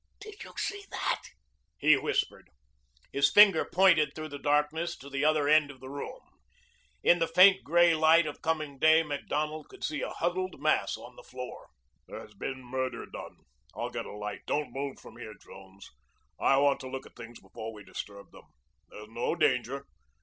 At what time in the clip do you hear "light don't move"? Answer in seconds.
14.11-14.99